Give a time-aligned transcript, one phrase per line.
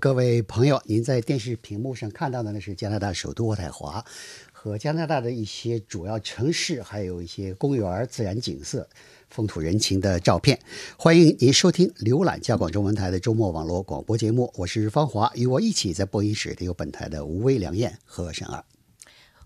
[0.00, 4.02] 各位朋友，您在电视屏幕上看到的呢是加拿大首都渥太华
[4.50, 8.88] 和加拿大的一些主要城市，还有一些公园、自然景色、
[9.28, 10.58] 风土人情的照片。
[10.96, 18.64] 欢迎您收听、浏览加广中文台的周末网络广播节目，我是方华，与我一起在播音室的有本台的吴威、梁燕和沈二。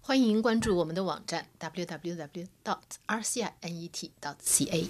[0.00, 2.46] 欢迎关注我们的网站 www.
[2.64, 4.10] dot rcinet.
[4.22, 4.86] dot ca，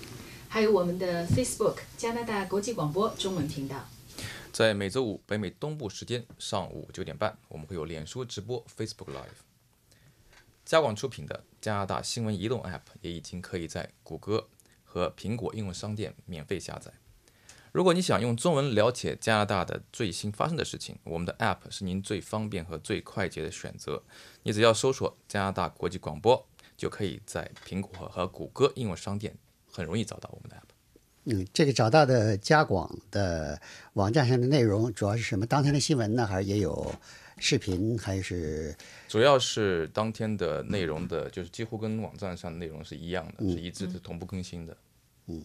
[0.46, 3.88] 还有我们的 Facebook 加拿大国际广播中文频道。
[4.54, 9.42] 在每周五北美东部时间上午九点半，我们会有脸书直播 Facebook Live。
[10.64, 14.46] 加广出品的加拿大新闻移动 App 也已经可以在谷歌
[14.84, 16.92] 和苹果应用商店免费下载。
[17.72, 24.04] 如果你想用中文了解加拿大的最新发生的事情，我们的 App 是您最方便和最快捷的选择。
[24.44, 26.46] 你只要搜索“加拿大国际广播”，
[26.78, 29.36] 就可以在苹果和谷歌应用商店
[29.68, 30.73] 很容易找到我们的 App。
[31.26, 33.58] 嗯，这个找到的加广的
[33.94, 35.46] 网站上的内容主要是什么？
[35.46, 36.94] 当天的新闻呢，还是也有
[37.38, 37.98] 视频？
[37.98, 38.76] 还是
[39.08, 44.76] 主要是当天的内容的，就是几乎跟网站上的内容是一样的，是一致的，同步更新的。
[45.28, 45.42] 嗯，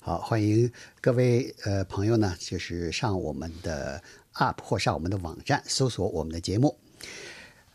[0.00, 0.68] 好，欢迎
[1.00, 4.02] 各位呃朋友呢，就是上我们的
[4.34, 6.76] App 或上我们的网站搜索我们的节目。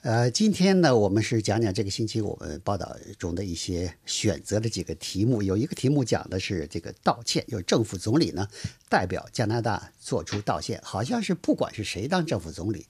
[0.02, 5.42] 呃，今天呢，我们是讲讲这个星期我们报道中的一些选择的几个题目。
[5.42, 8.48] 有一个题目讲的是这个道歉，就是政府总理呢
[8.88, 12.86] 代表加拿大做出道歉，好像是不管是谁当政府总理，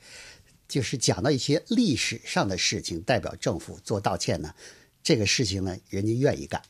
[0.67, 4.53] 就是讲到一些历史上的事情，代表政府做道歉呢，
[5.01, 6.61] 这个事情呢，人家愿意干。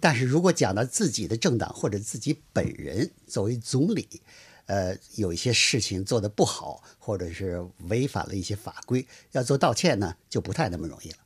[0.00, 4.08] 但是如果讲到自己的政党或者自己本人作为总理，
[4.70, 11.16] 呃，有一些事情做的不好，或者是违反了一些法规，要做道歉呢，就不太那么容易了。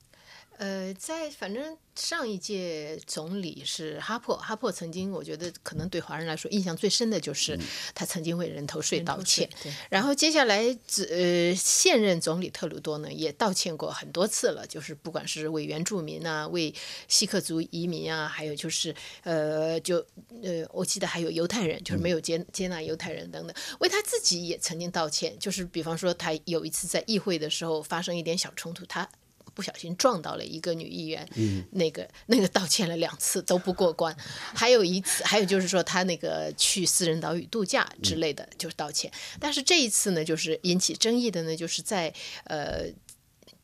[0.58, 7.58] 呃，在反正上一届总理是哈珀，哈珀曾经我觉得可能对华人来说印象最深的就是
[7.94, 9.48] 他曾经为人头税道歉。
[9.90, 10.64] 然后接下来
[11.10, 16.72] 呃现任总理特鲁多呢也道歉过很多次了，就是不管是为原住民啊，为
[17.08, 19.98] 锡克族移民啊，还有就是呃就
[20.42, 29.08] 呃我记得还有犹太人，就是没有接接纳犹太人等等，为他自己也曾经道歉，就是比方说他有一次在议会的时候发生一点小冲突，他。
[29.54, 31.28] 不小心撞到了一个女议员，
[31.70, 34.14] 那个那个道歉了两次都不过关，
[34.54, 39.10] 还有一次，还有就是说他那个去私人岛屿度假之类的，就是道歉。
[39.38, 42.12] 但是这一次呢，就是引起争议的呢，就是在
[42.44, 42.86] 呃。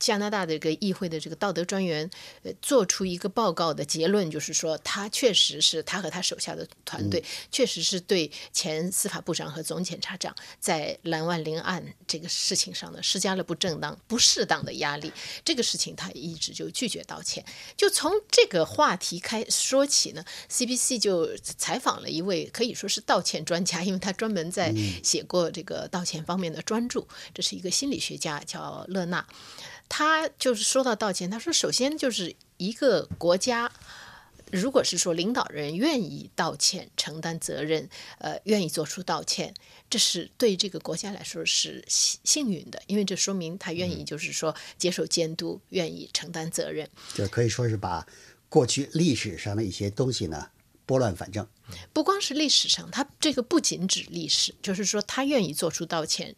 [0.01, 2.09] 加拿大的这个议会的这个道德专员，
[2.41, 15.13] 呃，做出一个报告的结论，就是说他确实是他和他手下的团队，确实是对前司法部长和总检察长在蓝万林案这个事情上呢施加了不正当、不适当的压力。
[15.45, 17.45] 这个事情他一直就拒绝道歉。
[17.77, 24.73] 就从这个话题开说起呢，CBC 就采访了一位可以说是道歉专家，因为他专门在
[25.03, 27.05] 写过这个道歉方面的专著。
[27.35, 29.23] 这是一个心理学家，叫勒纳。
[29.93, 33.69] 他就是说到道歉，他说首先就是一个国家，
[34.49, 39.53] 如果是说领导人愿意道歉、承担责任，呃，愿意做出道歉，
[39.89, 48.07] 这是对这个国家来说是幸幸运的，因为这说明他愿意就是说接受监督，愿意承担责任，就可以说是把
[48.47, 50.47] 过去历史上的一些东西呢
[50.85, 51.45] 拨乱反正。
[51.91, 56.33] 不光是历史上，他这个不仅指历史，就是说他愿意做出道歉。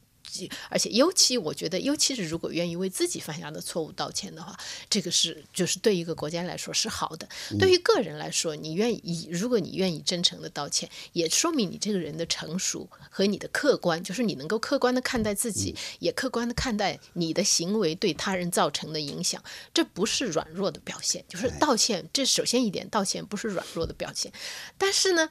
[0.70, 4.58] 而且，尤其我觉得，尤其是如果愿意为自己犯下的错误道歉的话，
[4.90, 7.28] 这个是就是对一个国家来说是好的。
[7.60, 19.44] 对于个人来说，你愿意，如果你愿意真诚的道歉，也说明你这个人的成熟和你的客观，就是你能够客观的看待自己，也客观的看待你的行为对他人造成的影响。
[19.74, 22.10] 这不是软弱的表现，就是道歉。
[22.12, 24.32] 这首先一点，道歉不是软弱的表现。
[24.78, 25.30] 但是呢？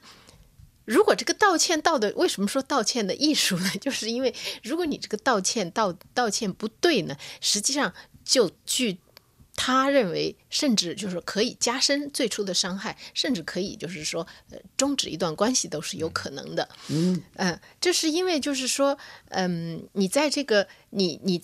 [0.85, 3.69] 如果这个道歉道的，为什么说道歉的艺术呢？
[3.79, 7.93] 就是因为如果你这个道歉道道歉不对呢，实际上
[8.25, 8.97] 就据
[9.55, 16.67] 他认为，甚至就是可以加深最初的伤害，甚至可以就是说呃终止一段关系都是有可能的。
[16.89, 18.97] 嗯嗯，这是因为就是说，
[19.29, 21.41] 嗯，你在这个你你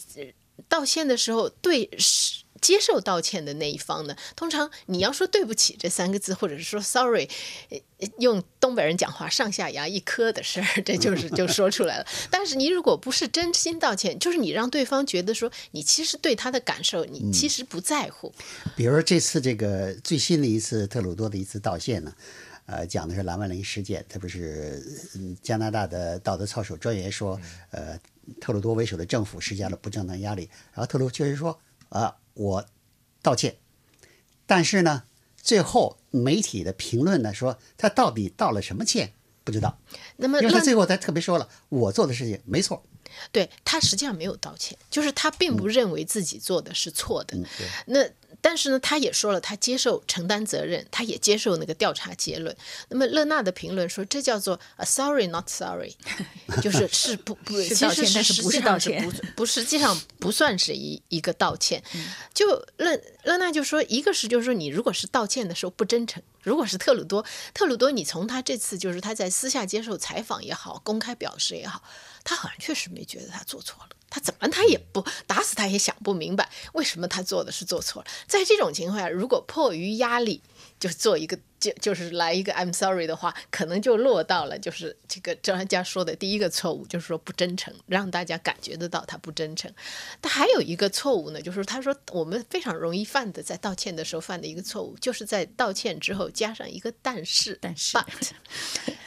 [0.67, 2.43] 道歉的时候对是。
[2.61, 7.27] 接受道歉的那一方呢，通常你要说对不起这三个字，或者是说 sorry，
[8.19, 12.05] 用东北人讲话上下牙一磕的事儿， 这就是就说出来了。
[12.29, 18.33] 但是你如果不是真心道歉，就是你让对方觉得说你其实对他的感受你其实不在乎。
[18.75, 22.13] 比如这次这个最新的一次特鲁多的一次道歉呢，
[22.65, 24.83] 呃，讲的是蓝万林事件，特别是
[25.41, 27.39] 加拿大的道德操守专员说，
[27.71, 27.99] 呃，
[28.39, 31.59] 特鲁多为首的政府施加了不正当压力，然后特鲁确实说
[31.89, 32.15] 啊。
[32.39, 32.65] 我
[33.21, 33.57] 道歉，
[34.45, 35.03] 但是呢，
[35.35, 39.11] 最后媒体的评论呢说他到底道了什么歉
[39.43, 39.77] 不知道。
[40.15, 42.81] 那么，因为他最后他特别说了，我做的事情没错。
[43.33, 47.37] 对他实际上没有道歉，就是他并不认为自己做的是错的。
[47.87, 47.99] 那
[48.41, 52.55] 但是呢，他也说了，他接受承担责任，他也接受那个调查结论。
[52.89, 55.95] 那么勒纳的评论说，这叫做 a sorry not sorry，
[56.61, 61.83] 就是是不不，是其实道歉但是实不是道际上是歉不不实际上不算是一一个道歉。
[62.33, 62.47] 就
[62.77, 71.83] 勒勒纳就说，一个是就是说，你如果是道歉的时候不真诚，如果是特鲁多，特鲁多，你从他这次就是他在私下接受采访也好，公开表示也好，
[72.23, 73.89] 他好像确实没觉得他做错了。
[74.09, 78.07] 他怎么他也不打死他也想不明白，为什么他做的是做错了。
[78.27, 80.41] 在这种情况下，如果迫于压力
[80.79, 89.71] 就做一个就就是来一个 I'm sorry 的话，可能就落到了就是这个专家说的第一个错误，就是说不真诚，让大家感觉得到他不真诚。
[90.21, 98.05] 但还有一个错误呢，就是他说我们非常容易犯的，在道歉的时候犯的一个错误，就是在道歉之后加上一个但是，但是 but，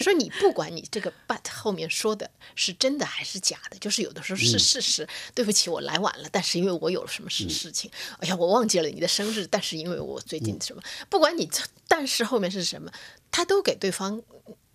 [0.00, 5.08] 说你不管你这个 but 后面说的是真的还是假的，就是有的时候是事实。
[5.34, 11.48] 对不起，我来晚了，但是因为我有了什么事事情，哎呀，我忘记了你的生日，但是因为我最近什么，不管你
[11.88, 12.92] 但是后面是什么，
[13.30, 14.20] 他都给对方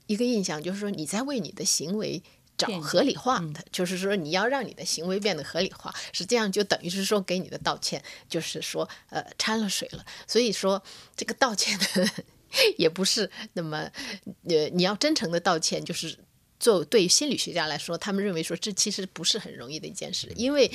[0.08, 2.24] 一个印象，就是说你在为你的行为。
[2.58, 10.04] 找合理化的，就是说你要让你的行为变得合理化，实际上就等于是说给你的道歉，就是说呃掺了水了。
[10.26, 10.82] 所以说
[11.16, 12.10] 这个道歉呢，
[12.76, 13.88] 也不是那么
[14.50, 16.18] 呃你要真诚的道歉，就是
[16.60, 20.72] 做对于心理学家来说，他们认为说这其实不是很容易的一件事，因为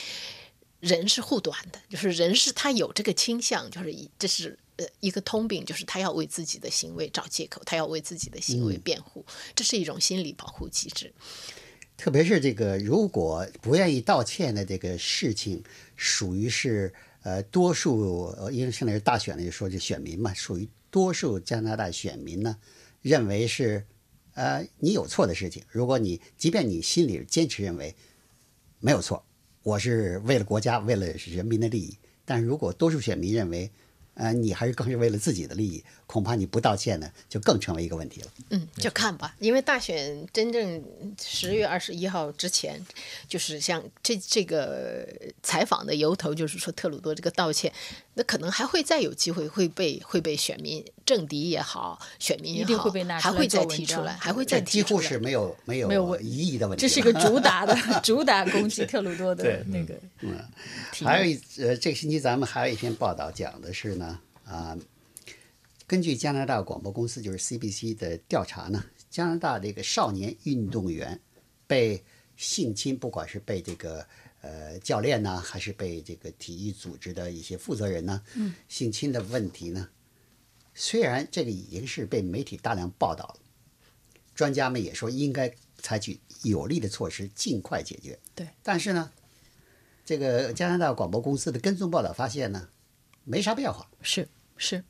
[0.82, 4.58] 人是护短的，就是人是他有这个倾向，就是一这是。
[4.76, 9.22] 呃，一个通病就是他要为自己的行为找借口，他要为自己的行为辩护，
[9.54, 11.12] 这是一种心理保护机制。
[11.94, 15.62] 特别是这个，如果不愿意道歉的这个事情，
[15.94, 16.90] 属于是
[17.22, 22.56] 呃多数，呃，因为现在是大选了，就说这选民嘛，属于多数加拿大选民呢，
[23.02, 23.86] 认为是
[24.32, 25.62] 呃你有错的事情。
[25.68, 27.94] 如果你即便你心里坚持认为
[28.80, 29.22] 没有错，
[29.62, 33.70] 我是为了国家，为了人民的利益，但如果多数选民认为
[34.14, 38.26] 呃你还是更是为了自己的利益，恐怕你不道歉呢，就更成为一个问题了。
[38.50, 40.84] 嗯，就看吧，因为大选真正
[41.18, 42.78] 十月二十一号之前，
[43.26, 45.08] 就是像这这个
[45.42, 47.72] 采访的由头，就是说特鲁多这个道歉，
[48.12, 55.00] 那可能还会再有机会会被会被选民政敌也好，选民也好，一定会被拿出来还会再提出来，还会再提出来。
[55.00, 56.82] 几乎是没有没有没有疑义的问题。
[56.82, 57.74] 这是一个主打的
[58.04, 60.36] 主打攻击特鲁多的那个嗯。
[61.02, 64.76] 还有一呃，这个星期咱们还有一篇报道讲的是呢，啊、
[65.92, 71.20] 根据加拿大广播公司就是 CBC 的调查呢，加拿大这个少年运动员
[71.66, 72.02] 被
[72.34, 74.06] 性侵，不管是被这个
[74.40, 79.86] 呃教练呢，还是被这个体育组织的一些负责人呢，嗯，性侵的问题呢，
[80.72, 83.36] 虽然这个已经是被媒体大量报道了，
[84.34, 88.18] 专家们也说应该采取有力的措施，尽快解决。
[88.34, 89.12] 对，但是呢，
[90.06, 92.70] 这个加拿大广播公司的跟踪报道发现呢，
[93.24, 93.90] 没啥变化。
[94.00, 94.26] 是
[94.64, 94.80] 是，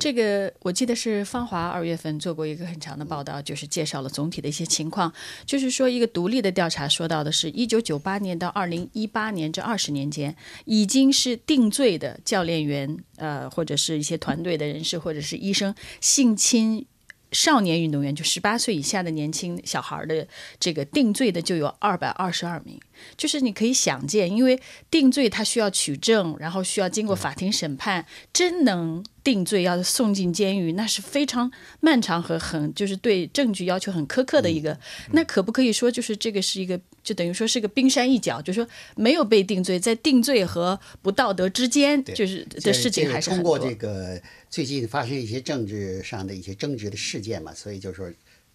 [0.00, 5.12] 这个我记得是芳华二月份做过一个很长的报道，就是介绍了总体的一些情况。
[5.46, 10.34] 就是说，一个独立的调查说到的是，一九九八年到二零一八年这二十年间，
[10.64, 16.84] 已经是定罪的教练员，呃，或者是一些团队的人士，或者是医生性侵。
[17.32, 20.26] 少年运动员就十八岁以下的年轻小孩的
[20.58, 22.76] 这个定罪的就有二百二十二名，
[23.16, 34.78] 就是你可以想见，因为定罪他需要取证，然后需要经过法庭审判，真能定罪要送进监狱，那是非常漫长和很就是对证据要求很苛刻的一个。
[35.12, 43.30] 那可不可以说就是这个是一个，就等于说是个冰山一角，就是说没有被定罪，在定罪和不道德之间，就是的事情还是。
[43.30, 48.10] 通过这个最近发生一些政治上的一些争执的事件嘛，所以就是说，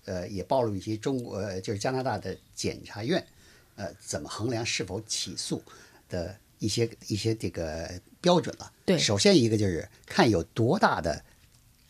[0.06, 3.26] 呃，也暴露一些中国呃就是加拿大的检察院，
[3.76, 5.62] 呃，怎么衡量是否起诉
[6.10, 7.90] 的一些一些这个
[8.22, 8.72] 标准了。
[8.86, 11.24] 对首先一个就是看有多大的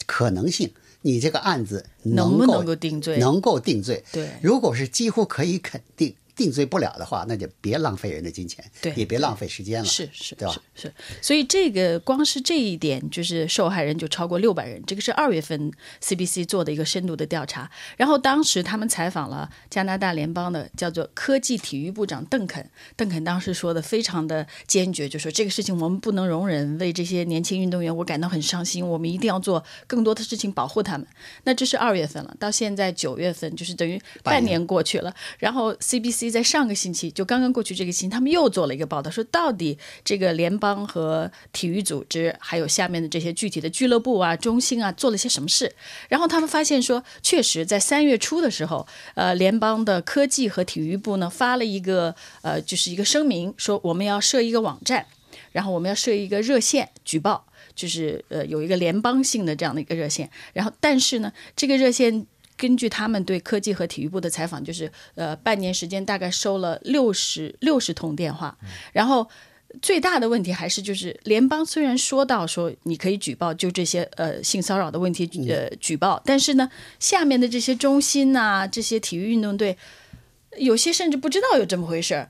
[0.06, 4.04] 可能性，你这个案子够能不能够定罪能够定罪。
[4.12, 10.54] 对如果是几乎可以肯定定罪不了的话，那就别浪费人的金钱，对也别浪费时间了，是是，对吧？
[10.76, 14.84] 是是，所以这个光是这一点，就是受害人就超过六百人。
[14.86, 17.70] 这个是二月份 CBC 做的一个深度的调查。
[17.98, 31.08] 然后当时他们采访了加拿大联邦的叫做科技体育部长邓肯，邓肯当时说的非常的坚决，就说这个事情我们不能容忍，为这些年轻运动员我感到很伤心，我们一定要做更多的事情保护他们。
[31.46, 35.16] 那这是二月份了，到现在九月份，就是等于半年过去了。
[35.40, 45.74] 然后 CBC 在上个星期就刚刚过去这个星期，他们又做了一个报道，说到底这个联邦和体育组织还有下面的这些具体的俱乐部啊、中心啊做了些什么事？
[46.10, 55.06] 然后他们发现说，确实在三月初的时候，呃，联邦的科技和体育部呢发了一个呃，就是一个声明，说我们要设一个网站，
[55.52, 57.46] 然后我们要设一个热线举报。
[57.76, 62.26] 就是呃有一个联邦性的这样的一个热线，然后但是呢，这个热线
[62.58, 68.58] 根据他们对科技和体育部的采访，就是呃半年时间大概收了六十六十通电话，
[68.94, 69.28] 然后
[69.82, 76.70] 最大的问题还是就是联邦虽然说到说你可以举报就这些呃性骚扰的问题呃举报，但是呢
[77.00, 79.78] 下面的这些中心呐这些体育运动队
[80.58, 82.30] 有些甚至不知道有这么回事儿。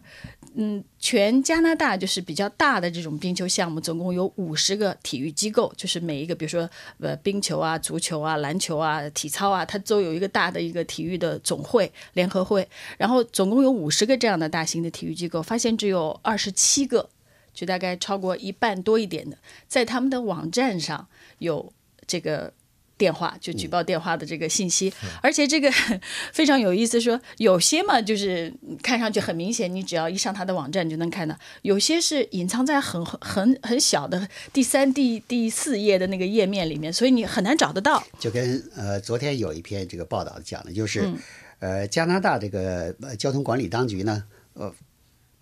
[0.57, 6.69] 嗯，全加拿大就是比较大的这种冰球项目，总共有五十个体育机构，就是每一个，比如说
[7.00, 12.65] 呃冰球啊、足球啊、篮球啊、体操啊，它都有一个大的一个体育的总会联合会。
[12.97, 17.09] 然后总共有五十个这样的大型的体育机构，发现只有二十七个，
[17.53, 21.07] 就大概超过一半多一点的，在他们的网站上
[21.39, 21.74] 有
[22.07, 22.53] 这个。
[22.97, 25.69] 电话就举报电话的这个信息，而且这个
[26.31, 38.01] 非常有意思，说有些嘛就是看上去很明显，你只要一上他的网站就能看到；有些是隐藏在很很很小的第三、第第四页的那个页面里面，所以你很难找得到。
[38.17, 41.11] 就跟呃昨天有一篇这个报道讲的就是，
[41.59, 44.23] 呃加拿大这个交通管理当局呢，
[44.53, 44.73] 呃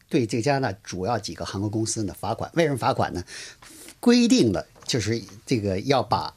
[0.09, 3.23] 对这个加拿大主要几个航空公司呢罚款，为什么罚款呢？
[3.99, 6.33] 规定了就是这个要把。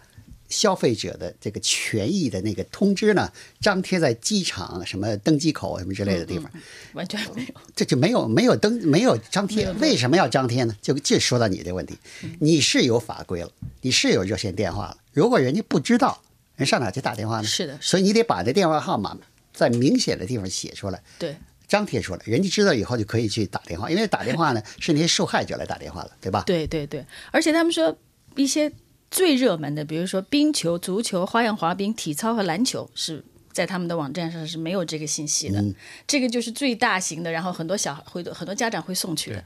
[0.49, 6.51] 消费者的这个权益的那个通知呢，张贴在机场什么登机口什么之类的地方，
[6.95, 10.77] 完全没有，这就没有没有登没有张贴，为什么要张贴呢？
[10.81, 11.99] 就就说到你这问题，
[12.41, 13.51] 你是有法规了，
[13.81, 16.23] 你是有热线电话了，如果人家不知道，
[16.55, 17.45] 人上哪去打电话呢？
[17.45, 19.17] 是的，所以你得把这电话号码
[19.53, 21.37] 在明显的地方写出来，对，
[21.67, 26.45] 张贴出来，人家知道以后就可以去打电话，因为打电话呢是那些受害者来打电话了，对吧？
[26.47, 27.99] 对对对，而且他们说
[28.37, 28.73] 一些。
[29.11, 35.65] 最热门的，比如说冰球、足球、花样滑冰、体操和篮球，是在他们的网站上是没有这个信息的。
[36.07, 39.45] 这个就是最大型的，然后很多小孩会很多家长会送去的。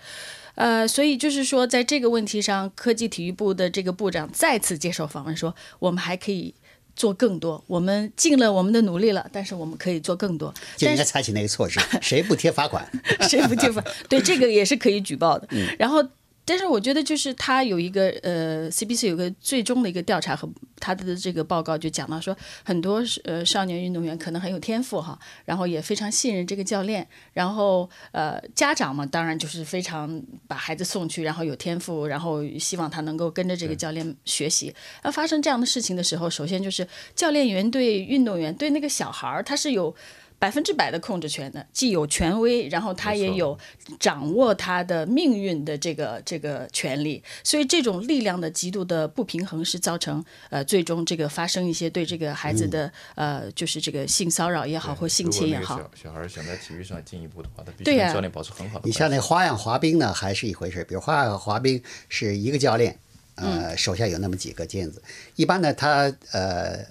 [0.57, 6.55] 呃，所以就是说，在这个问题上，科技体育部的这个部长再次接受访问说，我们还可以
[6.97, 10.52] 做更多，我们尽了我们的努力了，但是我们可以做更多。
[10.76, 12.85] 就应该采取那个措施，谁不贴罚款，
[13.29, 15.47] 谁不贴罚，对这个也是可以举报的。
[15.79, 16.05] 然后。
[16.50, 34.75] 但是我觉得，就是他有一个呃，CBC 有个最终的一个调查和他的这个报告就讲到说，很多呃少年运动员可能很有天赋哈，然后也非常信任这个教练，然后呃家长嘛，当然就是非常把孩子送去，然后有天赋，然后希望他能够跟着这个教练学习。
[35.04, 39.95] 那发生这样的事情的时候，首先就是教练员对运动员对那个小孩儿他是有。
[40.40, 43.56] 百分之百的控制权的，既有权威，然后他也有
[43.99, 55.78] 掌握他的命运的这个这个权利，所以这种力量的极度的不平衡是造成呃最终这个发生一些对这个孩子的呃就是这个性骚扰也好或性侵也好。
[55.94, 58.87] 小孩想在体育上进一步的话，他必须跟教练保持很好的。
[58.87, 60.82] 你像那花样滑冰呢，还是一回事。
[60.85, 62.99] 比如花样滑冰是一个教练，
[63.35, 65.02] 呃，手下有那么几个毽子，
[65.37, 66.82] 一般呢他呃。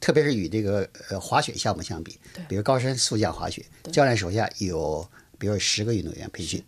[0.00, 5.06] 特别是与这个呃滑雪项目相比，比如高山速降滑雪，教练手下有
[5.38, 6.62] 比如十个运动员培训，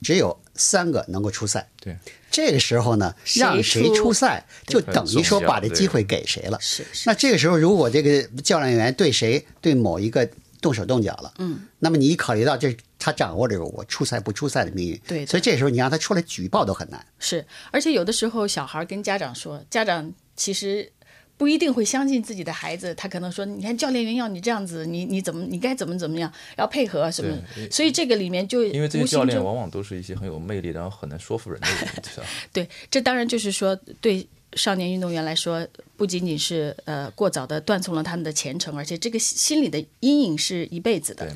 [0.00, 1.68] 只有三个能够出赛。
[1.80, 1.96] 对，
[2.30, 6.58] 这个时候呢，让谁出赛，就等于说把这机会给谁了。
[6.60, 7.08] 是是。
[7.08, 10.26] 那这个时候，如果这个教练员对谁对某一个
[10.62, 17.06] 动手动脚了，嗯，那么你一考虑到这他掌握着我出赛不出赛的命运，对，所以这时候你让他出来举报都很难。
[17.18, 20.90] 是，而且有的时候小孩跟家长说，家长其实。
[21.38, 27.34] 不一定会相信自己的孩子，他可能说：“你看教练员要你这样子，你你怎么你该怎么怎么样，要配合什么？”
[27.70, 41.30] 所以这个里面就因为这些教练往往都是一些很有魅力，然后很难说服人的人， 对，这当然就是说，对少年运动员来说，不仅仅是呃过早的断送了他们的前程，而且这个心理的阴影是一辈子的。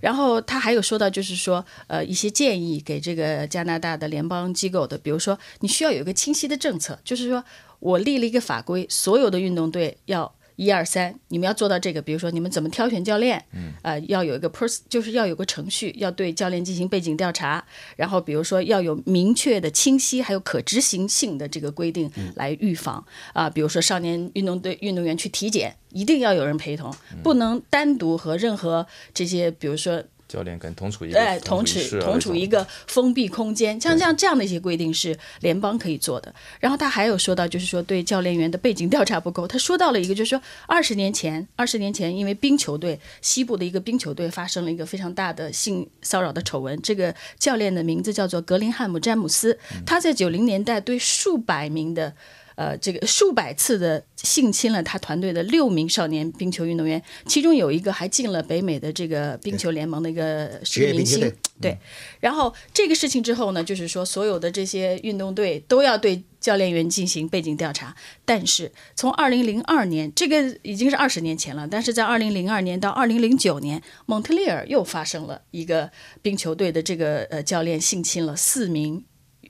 [0.00, 7.44] 然后他还有说到，就是说呃一些建议给这个加拿大的联邦机构的，比如说你需要有一个清晰的政策，就是说。
[7.80, 12.00] 我立了一个法规，所有的运动队要一二三，你们要做到这个。
[12.00, 13.44] 比如说，你们怎么挑选教练？
[13.52, 17.64] 嗯，呃，要有一个 pers，就是要有个程序，要对教练进行背景调查。
[17.96, 23.50] 然后，比如说要有明确的、清晰还有可执行性的这个规定来预防啊。
[23.50, 36.34] 比如说，少年运动队运动员去体检，一定要有人陪同，不能单独和任何这些，比如说教练跟同处一个哎，同处同处一个封闭空间，像像这样的一些规定是联邦可以做的。
[36.58, 39.46] 然后他还有说到，就是说对教练员的背景调查不够。
[39.46, 52.14] 他说到了一个，就是说二十年前，二十年前因为冰球队西部的一个冰球队发生了一个非常大的性骚扰的丑闻，这个教练的名字叫做格林汉姆詹姆斯，他在九零年代对数百名的。
[52.56, 61.32] 呃，这个数百次的性侵了他团队的六名少年冰球运动员，其中有一个还进了北美的这个冰球联盟的一个职业明星。
[61.60, 61.78] 对，
[62.20, 67.94] 然后这个事情之后呢，就是说所有的这些运动队都要对教练员进行背景调查。
[68.24, 75.90] 但是从二零零二年，这个已经是二十年前了，但是在二零零二年到二零零九年，蒙特利尔又发生了一个
[76.22, 79.04] 冰球队的这个呃教练性侵了四名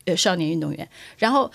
[0.04, 1.50] 呃少年运动员，然后。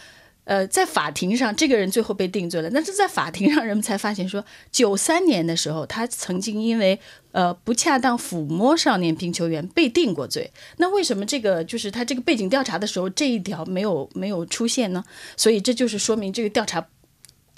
[0.49, 2.71] 呃，在法庭上，这个人最后被定罪了。
[2.73, 6.99] 但是在法庭上，人们才发现说，九三年的时候，他曾经因为
[7.33, 10.51] 呃不恰当抚摸少年冰球员被定过罪。
[10.77, 15.03] 那为什么这个就是他这个背景调查的时候这一条没有没有出现呢？
[15.37, 16.83] 所以这就是说明这个调查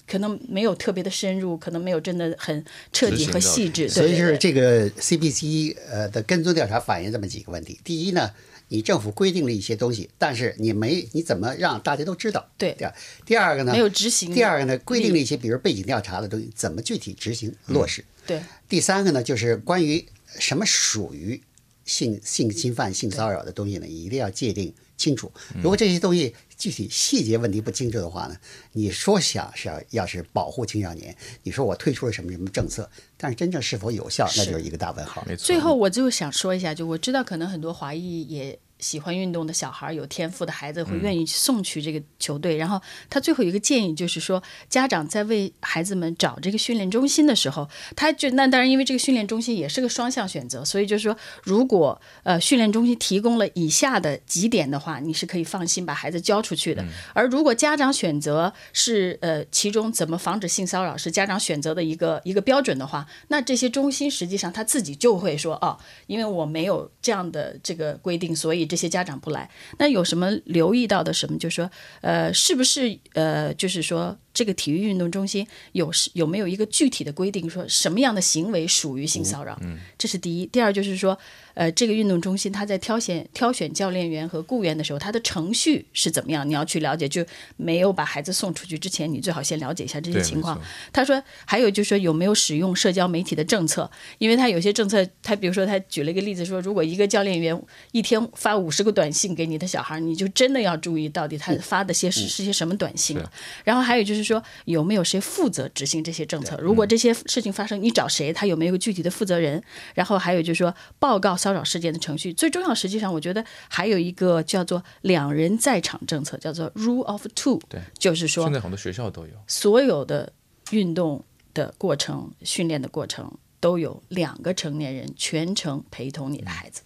[0.05, 3.88] 可能没有特别的深入，可能没有真的很彻底和细致。
[3.88, 7.79] 所以就是这个 CBC 呃的跟踪调查反映这么几个问题。
[7.86, 8.31] 第一呢，
[8.71, 12.49] 你政府规定了一些东西，但是你没你怎么让大家都知道？
[12.57, 12.95] 对对吧。
[13.25, 18.05] 第二个呢，没有执行第二个呢，规定了一些比如背景调查的东西，怎么具体执行落实？
[18.25, 20.05] 对第三个呢，就是关于
[20.39, 21.41] 什么属于
[21.83, 25.31] 性性侵犯、性骚扰的东西呢，一定要界定清楚。
[25.55, 28.38] 如果这些东西具体细节问题不清楚的话呢，
[28.74, 35.24] 你说想是要要是保护青少年，你说我推出了什么什么政策，但是真正是否有效，那就是一个大问号。
[35.27, 35.43] 没错。
[35.46, 42.57] 最后，我就想说一下，就我知道，可能很多华裔也喜欢运动的小孩，有天赋的孩子会愿意送去这个球队。
[42.57, 56.83] 然后他最后有一个建议，就是说，家长在为孩子们找这个训练中心的时候，他就那当然，因为这个训练中心也是个双向选择，所以就是说，如果呃训练中心提供了以下的几点的话，你是可以放心把孩子交出去的。
[57.13, 69.49] 而如果家长选择是呃其中怎么防止性骚扰是家长选择的一个一个标准的话，那这些中心实际上他自己就会说哦，因为我没有这样的这个规定，所以这些家长不来。
[69.79, 71.38] 那有什么留意到的什么？
[71.38, 79.58] 就是说呃，是不是呃，就是说这个体育运动中心有是有没有一个具体的规定，说什么样的行为属于性骚扰？
[79.62, 80.46] 嗯，这是第一。
[80.46, 81.17] 第二就是说。
[81.54, 86.48] 呃，这个运动中心他在挑选挑选教练员和雇员的时候，他的程序是怎么样？
[86.48, 87.26] 你要去了解，就
[87.58, 90.58] 没有把孩子送出去之前，你最好先了解一下这些情况。
[90.94, 93.91] 他说，还有就是说有没有使用社交媒体的政策？
[94.17, 103.30] 因为他有些政策，他比如说他举了一个例子说，如果一个教练员一天发五十个短信给你的小孩，你就真的要注意到底他发的些是是些什么短信了。
[103.65, 106.57] 然后还有就是说，有没有谁负责执行这些政策？
[106.57, 108.31] 如果这些事情发生，你找谁？
[108.34, 109.62] 他有没有个具体的负责人？
[109.93, 112.34] 然后还有就是说，报告骚扰事件的程序。
[112.34, 117.60] 最重要，实际上我觉得还有一个叫做两人在场政策，叫做 Rule of Two。
[117.69, 119.34] 对，就是说现在很多学校都有。
[119.47, 120.31] 所有的
[120.71, 126.81] 运动的过程、训练的过程都有两个成年人全程陪同你的孩子。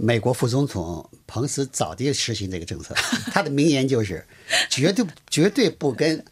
[0.00, 2.94] 美国副总统彭斯早就实行这个政策，
[3.32, 4.24] 他的名言就是：
[4.70, 6.24] 绝对绝对不跟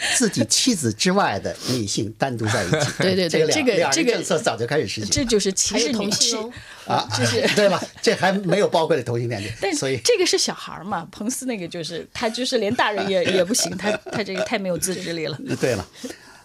[0.16, 2.90] 自己妻子之外的女性单独在一起。
[2.98, 6.38] 对对对这个两这个这个政策早就开始实行这就是歧视同女性
[6.86, 7.08] 哦， 啊，
[7.54, 7.82] 对吧？
[8.00, 15.38] 这还没有包括的同性恋但，所以这个是小孩儿嘛，彭斯那个就是他就是连大人也也不行，他他这个太没有自制力了。
[15.60, 15.86] 对了。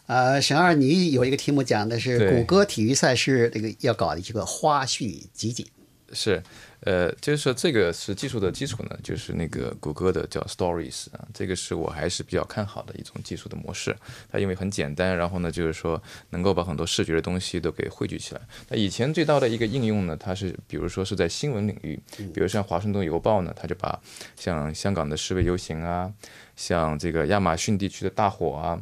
[0.08, 5.66] 呃，沈二，你有一个题目讲的是谷歌体育赛事这个要搞的一个花絮集锦，
[6.14, 6.44] 是，
[6.86, 13.96] 呃，就是说这个是技术的基础呢，就是那个谷歌的叫 Stories 啊，这个是我还是比较看好的一种技术的模式。
[14.32, 18.42] 它因为很简单，然后呢，就是说能够把很多视觉的东西都给汇聚起来。
[18.70, 22.00] 那以前最大的一个应用呢，它是比如说是在新闻领域，
[22.34, 24.00] 比如像华盛顿邮报呢，它就把
[24.36, 26.14] 像香港的示威游行啊，
[26.56, 28.80] 像这个亚马逊地区的大火啊。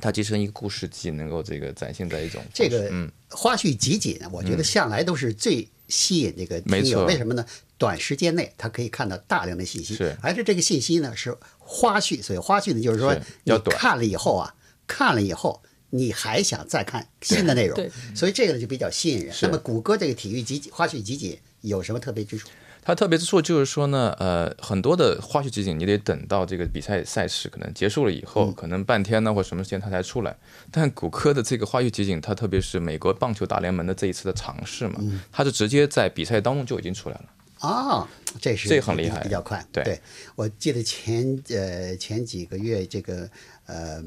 [0.00, 7.04] 它集成一个故事集，能够这个展现在一种这个嗯花絮集锦，我觉得向来都是最吸引这个听友。
[7.04, 7.44] 为什么呢？
[7.78, 14.54] 短时间内他可以看到大量的信息，是而且这个信息呢是花絮，所以花絮呢就是说你看了以后啊，
[14.86, 19.34] 看了以后你还想再看新的内容对，所以这个呢就比较吸引人。
[19.42, 22.48] 那么谷歌这个体育集锦花絮集锦有什么特别之处？
[22.90, 30.36] 它特别之处就是说呢，呃，很多的花絮集锦你得等到这个比赛赛事可能结束了以后，可能半天呢或什么时间它才出来。
[30.72, 35.00] 但谷歌的这个花絮集锦，它特别是美国棒球大联盟的这一次的尝试嘛，
[35.30, 37.24] 它是直接在比赛当中就已经出来了。
[37.60, 38.08] 啊，
[38.40, 39.64] 这是这很厉害比较快。
[39.70, 40.00] 对
[40.34, 43.30] 我记得前呃前几个月这个
[43.66, 44.02] 呃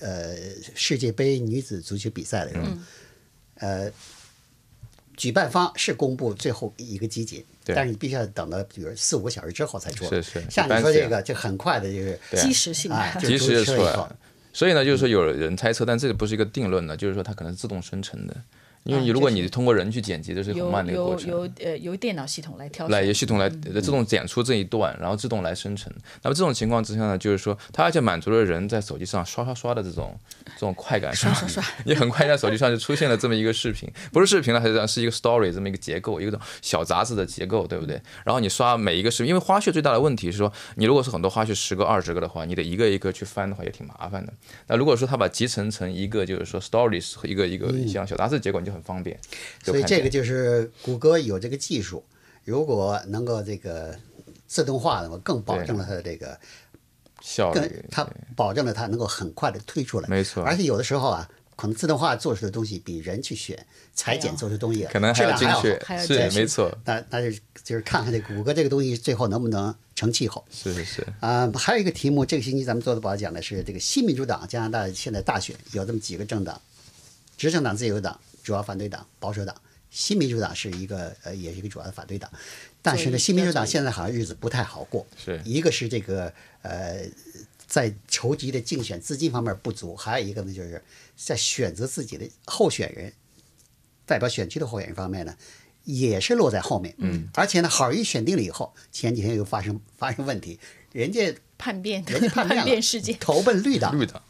[0.00, 0.34] 呃
[0.74, 2.86] 世界杯女子足球比赛的时候，嗯
[3.56, 3.92] 呃，
[5.16, 10.10] 举办方是公布最后一个集锦，但是你必须要等到比如四五个小时之后才出来。
[10.10, 14.08] 是是像你说这个就很快的，就是及时性啊，就及时就出来。
[14.52, 18.36] 所以呢，就是说有人猜测，但这个不是一个定论呢，就是说它可能是自动生成的，
[18.84, 21.30] 因为你如果你通过人去剪辑，这是很慢的一个过由程。
[21.30, 22.92] 由呃由电脑系统来挑选。
[22.92, 25.92] 来由系统来呃自动剪出这一段，然后自动来生成。
[26.22, 30.18] 那么这种情况之下呢，就是说它而且满足了人在手机上刷刷刷的这种
[30.54, 38.00] 这种快感，刷刷刷， 你很快在手机上就出现了这么一个视频，不是视频了，实际上是一个 story 这么一个结构，一个小杂志的结构，对不对？
[38.24, 44.32] 然后你刷每一个视频，因为花絮最大的问题是说，你如果是很多花絮十个二十个的话，你得一个一个去翻的话也挺麻烦的。
[44.66, 49.18] 那如果说它把集成成一个就是说 stories 和一个一个像小杂志结构，你就很方便。
[49.62, 52.04] 所以这个就是谷歌有这个技术，
[52.44, 53.96] 如果能够这个
[54.46, 56.38] 自动化的话，更保证了它的这个，更
[57.22, 60.08] 效率，它保证了它能够很快的推出来。
[60.08, 65.62] 没错而且有的时候啊，可能自动化做出的东西比人去选裁剪做出的东西可能还要质量还好。
[65.62, 70.44] 精确还，要是精确没错，那那就就是看看这谷歌这个东西最后能不能成气候。
[70.50, 71.06] 是是是。
[71.20, 76.60] 啊、还有一个题目，这个星期咱们做的报讲的是这个新民主党加拿大现在大选有这么几个政党，
[77.36, 79.54] 执政党、自由党、主要反对党、保守党。
[79.90, 82.32] 新民主党是一个呃，也是一个主要的反对党，
[82.80, 85.06] 但是呢，新民主党现在好像日子不太好过。
[85.22, 87.06] 是一个是这个呃，
[87.66, 90.82] 在筹集的竞选资金方面不足，还有一个呢，就是
[91.14, 93.12] 在选择自己的候选人，
[94.06, 95.36] 代表选区的候选人方面呢，
[95.84, 96.94] 也是落在后面。
[96.96, 100.58] 嗯，而且呢，好一选定了以后，前几天又发生发生问题，
[100.92, 103.16] 人家叛变人家叛变事件。
[103.20, 103.98] 投奔绿党。
[103.98, 104.20] 绿党，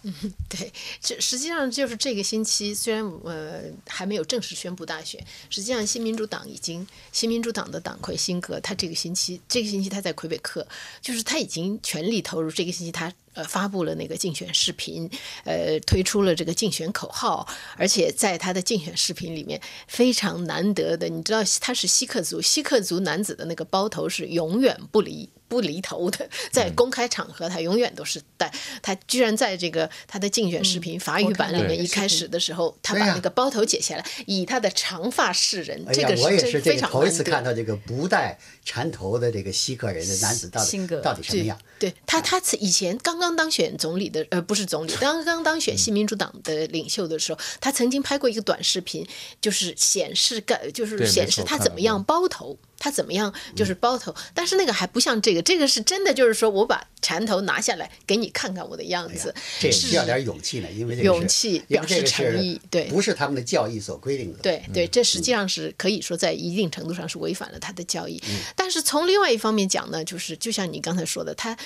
[0.48, 0.70] 对，
[1.00, 10.66] 这实际上就是这个星期，虽然呃还没有正式宣布大选，实际上新民主党已经新民主党的党魁辛格，他这个星期这个星期他在魁北克，
[11.00, 12.50] 就是他已经全力投入。
[12.50, 15.08] 这个星期他呃发布了那个竞选视频，
[15.44, 17.48] 呃推出了这个竞选口号，
[17.78, 25.30] 而且在他的竞选视频里面非常难得的，你知道他是锡克族，锡克族男子的那个包头是永远不离。
[25.52, 28.50] 不离头的，在公开场合，他永远都是戴。
[28.80, 41.60] 他居然在这个他的竞选视频法语版里面，一开始的时候，他把那个包头解下来，以他的长发示人，哎呀，这个我也真是这个非常头一次看到这个不戴缠头的这个锡克人的男子到底到底什么样。
[41.78, 49.06] 对他，他以前刚刚当选总理的，呃，不是总理，刚刚当嗯选新民主党的领袖的时候，他曾经拍过一个短视频，
[49.42, 64.40] 就是显示干，就是显示他怎么样包头，他怎么样嗯就是包头，但是那个还不像这个，这个是真的，就是说我把缠头拿下来给你看看我的样子，这是需要点勇气呢，因为这个勇气表示诚意对不是他们的教义所规定的。
[64.40, 68.20] 对对，这实际上是可以说在一定程度上是违反了他的教义。
[68.28, 71.56] 嗯但是从另外一方面讲呢，就是就像你刚才说的，他。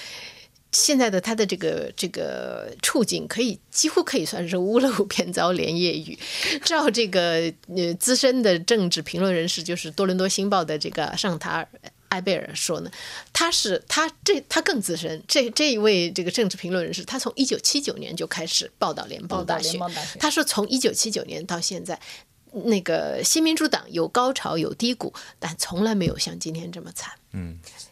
[0.79, 6.19] 现在的他的这个这个处境，可以几乎可以算是屋漏偏遭连夜雨。
[6.63, 11.69] 照这个呃资深的政治评论人士，就是多伦多新报的这个尚塔尔
[12.11, 12.91] 埃贝尔说呢，
[13.33, 19.79] 他是他这他更资深，这这一位这个政治评论人士，他从一九七九年就开始报道联邦大学
[20.19, 21.99] 他说从一九七九年到现在。
[22.65, 27.13] 那个新民主党有高潮有低谷，但从来没有像今天这么惨。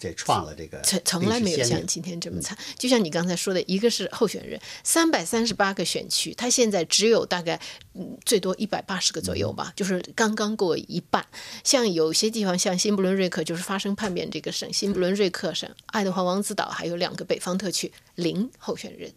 [0.04, 2.56] 这创了这个从从来没有像今天这么惨。
[2.76, 7.58] 就像你刚才说的，一个是候选人，三百三十八个选区，他现在只有大概
[7.94, 11.26] 嗯最多一百八十个左右吧，就是刚刚过一半。
[11.62, 19.10] 像有些地方，像新布伦瑞克，就是发生叛变这个省，新布伦瑞克省、爱德华王子岛还有两个北方特区零候选人。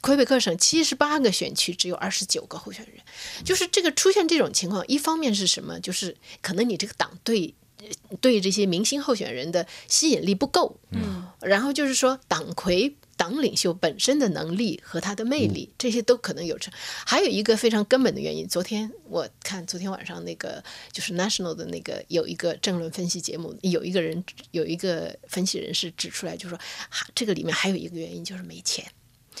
[0.00, 3.02] 魁北克省七十八个选区只有二十九个候选人，
[3.44, 5.80] 就是这个出现这种情况，一方面是什么？
[5.80, 7.52] 就是可能你这个党对
[8.20, 12.94] 对这些明星候选人的吸引力不够，嗯，然后就是说党魁。
[13.18, 16.72] 党领袖本身的能力和他的魅力，这些都可能有成。
[17.04, 20.62] 还有一个非常根本的原因，昨天我看昨天晚上那个
[20.92, 26.56] 就是 National 的那个有一个政论分析节目，有一个人有一个分析人士指出来，就说
[26.88, 28.84] 哈这个里面还有一个原因就是没钱。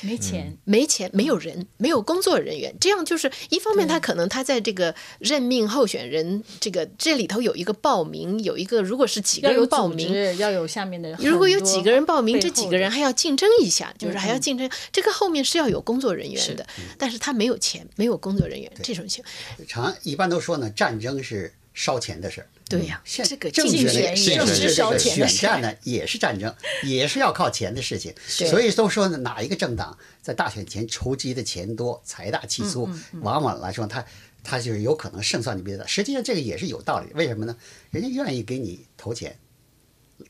[0.02, 11.18] 没钱，没钱，没有人，没有工作人员，这样就是一方面，他可能他在这个任命候选人这个这里头有一个报名，有一个如果是几个人报名，要有下面的人。
[11.20, 22.48] 如果有几个人报名，这几个人还要竞争一下，就是还要竞争，这个后面是要有工作人员的，但是他没有钱，没有工作人员，这种情况，常一般都说呢，战争是烧钱的事儿。
[22.68, 26.54] 对呀，现这个政治选竞选政治这烧个选钱的战呢也是战争，
[26.84, 28.14] 也是要靠钱的事情。
[28.26, 32.88] 所以都说呢，哪一个政党在大选前筹集的钱多、财大气粗，
[33.22, 34.04] 往往来说他
[34.44, 35.86] 他就是有可能胜算就比较大。
[35.86, 37.56] 实际上这个也是有道理，为什么呢？
[37.90, 39.38] 人家愿意给你投钱，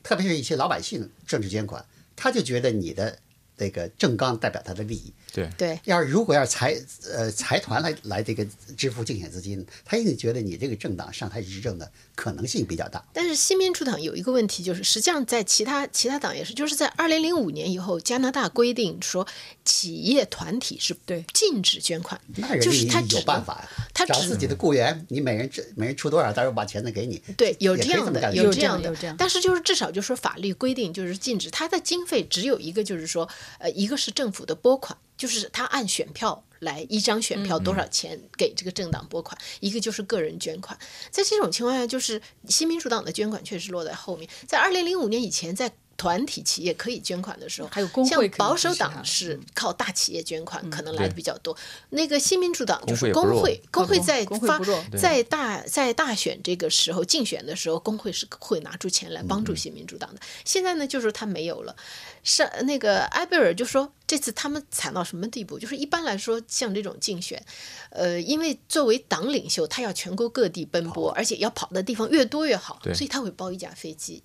[0.01, 3.19] 特别是一些老百姓政治捐款，他就觉得你的
[3.57, 5.13] 这个政纲代表他的利益。
[5.31, 6.75] 对对，要是如果要是财
[7.13, 8.43] 呃财团来来这个
[8.75, 13.01] 支付竞选资金，他一定觉得你这个政党上台执政的可能性比较大。
[13.13, 19.25] 但是新民主党有一个问题，就是实际上在其他其他党也是，就是在二零零五年以后，加拿大规定说
[19.63, 27.21] 企业团体是对禁止捐款，那人就是他有办法呀，他只找自己的雇员，你每人每人出多少，到时候把钱再给你。
[27.37, 33.29] 对，有这样的，有这样的样有这样，但是就是至少就说法律规定就是禁止，他的经费只有一个，就是说，
[33.59, 40.79] 呃，一个是政府的拨款，就是他按选票来，一张选票多少钱给这个政党拨款，一个就是个人捐款。
[41.11, 51.55] 在这种情况下，就是新民主党的捐款确实落在后面，在二零零五年以前，在团体企业可以捐款的时候，还有工会像保守党是靠大企业捐款，可能来的比较多。
[51.89, 60.21] 那个新民主党就是工会工会，工会在发会在大在大选这个时候竞选的时候，工会是会拿出钱来帮助新民主党的。
[60.45, 61.75] 现在呢，就是他没有了。
[62.23, 65.59] 是那个埃贝尔就说，这次他们惨到什么地步？
[65.59, 67.43] 就是一般来说，像这种竞选，
[67.91, 74.21] 呃，因为作为党领袖，他要全国各地奔波，而且要跑的地方越多越好，所以他会包一架飞机。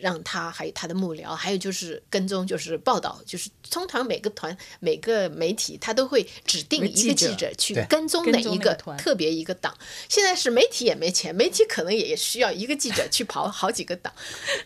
[0.00, 9.76] 让他还有他的幕僚，还有就是跟踪，就是报道，就是通常每个团、每个媒体，他都会指定一个记者去跟踪哪一个特别一个党。
[10.08, 14.12] 现在是媒体也没钱，媒体可能也需要一个记者去跑好几个党。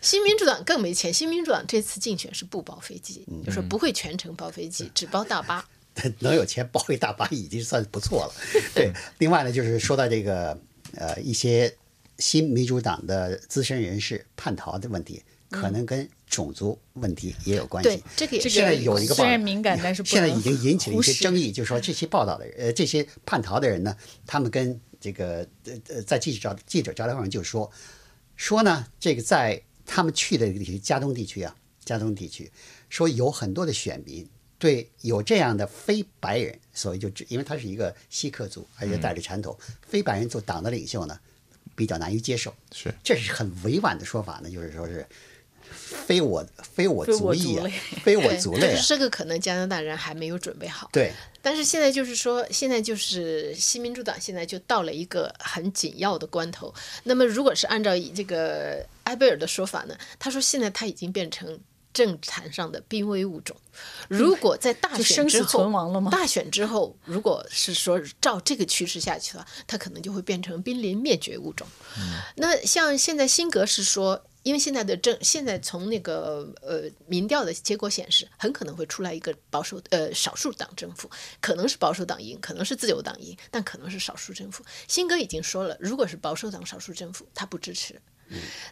[0.00, 5.66] 新民主党更没钱，新民主党这次竞选是不包飞机，就是不会全程包飞机，只包大巴。
[6.20, 8.32] 能有钱包一大巴已经算不错了。
[8.74, 10.58] 对， 另外呢，就是说到这个
[10.96, 11.70] 呃一些
[12.18, 17.90] 新民主党的资深人士叛逃的问题，可能跟种族问题也有关系。
[17.90, 23.96] 对，这个现在有一个报虽然敏感，但是现在已经引起了一些争议，就是说这些报道的人，呃，这些叛逃的人呢，
[24.26, 27.70] 他们跟这个呃呃，在记者招记者招待会上就说，
[28.36, 32.50] 说呢，这个在他们去的这个地区，加东地区啊，加东地区，
[32.88, 34.26] 说有很多的选民
[34.58, 41.18] 对有这样的非白人，所以就只因为他是一个锡克族，而且带着传统，非白人做党的领袖呢，
[41.82, 42.54] 比较难以接受。
[42.72, 45.04] 是这是很委婉的说法呢，就是说是
[46.06, 47.66] 非我非我族裔啊，
[48.04, 50.88] 非我族类啊，是这个可能加拿大人还没有准备好。
[50.92, 51.12] 对。
[51.44, 56.72] 但是现在就是说，现在就是新民主党现在就到了一个很紧要的关头。
[57.02, 61.58] 那么，如果是按照以这个埃贝尔的说法呢，他说现在他已经变成
[61.92, 63.56] 政坛上的濒危物种。
[64.08, 71.66] 如果在大选之后，存亡了吗大选之后，如果是说照这个趋势下去的话，它可能就会变成濒临灭绝物种。
[72.36, 81.08] 那像现在辛格是说，因为现在的政，现在从那个呃民调的结果显示，很可能会出来一个保守呃少数党政府，
[81.40, 84.64] 可能是保守党赢，可能是自由党赢，但可能是少数政府。
[84.88, 88.00] 辛格已经说了，如果是保守党少数政府，他不支持，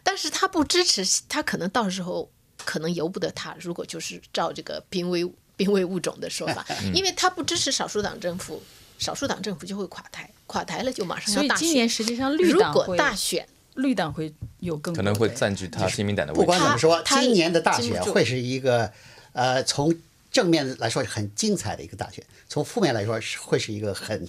[0.03, 2.29] 但是他不支持，他可能到时候
[2.65, 3.55] 可能由不得他。
[3.59, 5.25] 如果就是照这个濒危
[5.57, 8.61] 濒危物种的说法， 因为他不支持少数党政府，
[8.97, 11.67] 少数党政府就会垮台，垮台了就马上要大选。
[11.67, 16.47] 今年实际上绿如果党会大选，绿党会有更可能会占据他新民党的不位置。
[16.47, 18.91] 管怎么说，今年的大选会是一个，
[19.33, 19.93] 呃，从
[20.31, 24.27] 正面来说很精彩的一个大选，从负面来说是会是一个很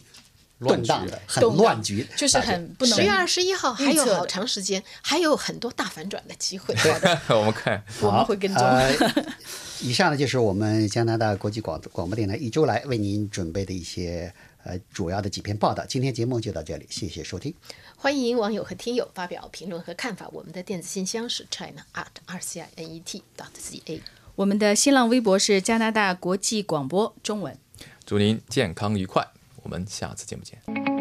[0.63, 6.75] 动荡的、很乱局，就是很不能十月二十一号还有好长时间，还有很多大反转的机会。
[6.77, 8.63] 好的， 我们看， 我们会跟踪。
[8.63, 8.93] 呃，
[9.81, 14.33] 以上呢就是我们加拿大国际广广播电台一周来为您准备的一些
[14.65, 15.85] 呃主要的几篇报道。
[15.87, 17.55] 今天节目就到这里，谢谢收听。
[17.97, 20.29] 欢迎网友和听友发表评论和看法。
[20.33, 24.03] 我们的电子信箱是 china art r c i n e t dot c a。
[24.35, 27.57] 我们的新浪微博是加拿大国际广播中文。
[28.05, 29.29] 祝您健康愉快，
[29.63, 30.92] 我们下次见，不见。